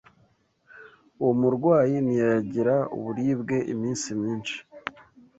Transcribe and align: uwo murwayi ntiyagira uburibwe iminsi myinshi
uwo 1.21 1.33
murwayi 1.41 1.95
ntiyagira 2.07 2.75
uburibwe 2.95 3.57
iminsi 3.73 4.07
myinshi 4.19 4.57